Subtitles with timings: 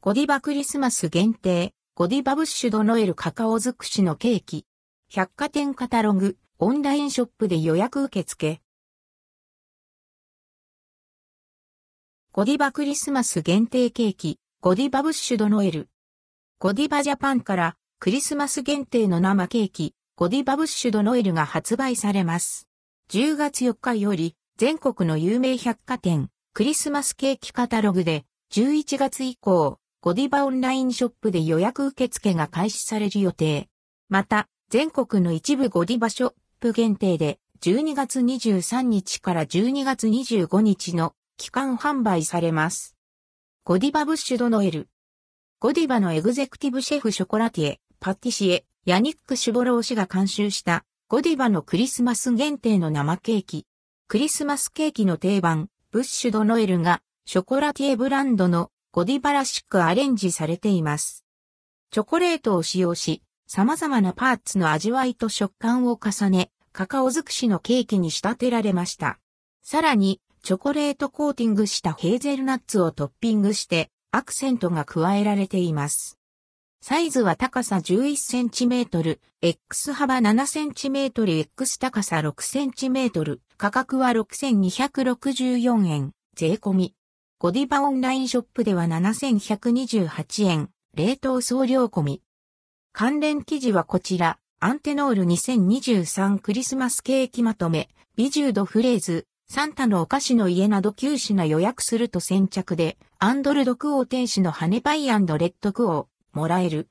[0.00, 4.64] ゴディバクリスマス限定、ゴディバブッシュドノエルカカオ尽くしのケーキ。
[5.10, 8.60] 百貨店カタログ、オンラインショップで予約受付。
[12.30, 15.88] ゴディバクリスマス限定ケーキ、ゴディバブッシュドノエル。
[16.60, 22.68] ゴディバジャパンからクリスマス限定の生ケーキ、ゴディバブッシュドノエルが発売されます。
[23.10, 33.68] 10月4日より全国の有名百貨店、クリスマスケーキカタログで11月以降、ゴディバオンラインショップで予約受付が開始される予定。
[34.08, 42.94] また、全国の一部ゴディバショップ限定で、12月23日から12月25日の期間販売されます。
[43.64, 44.88] ゴディバブッシュドノエル。
[45.58, 53.66] ゴディバのエグゼクティブシェフショコラティエ、パティシエ、ヤニック・シュボロー氏が監修したゴディバのクリスマス限定の生ケーキ。
[54.06, 61.24] クリスマスケーキの定番、ブッシュドノエルがショコラティエブランドのゴディバらしくアレンジされています。
[61.92, 69.20] チョコレートを使用し、様々なパーツの味わいと食感を重ね、カカオ尽くしのケーキに仕立てられました。
[69.62, 76.18] さらに、チョコレートコーティングしたヘーゼルナッツをトッピングして、アクセントが加えられています。
[76.82, 86.97] サイズは高さ 11cm、X 幅 7cm、X 高さ 6cm、価格は6264円、税込み。
[87.40, 92.22] ゴディバオンラインショップでは7128円、冷凍送料込み。
[92.92, 106.86] 関連記事はこちら、アンテノール2023クリスマスケーキまとめ、ビジュードフレーズ、サンタのお菓子の家など9品予約すると先着で、アンドルドクオー天使の羽パイレッドクオー、もらえる。